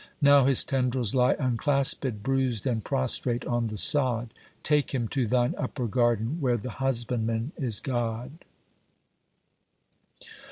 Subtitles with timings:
[0.19, 5.53] Now his tendrils lie unclasped, bruised and prostrate on the sod,— Take him to thine
[5.59, 8.31] upper garden, where the husbandman is God!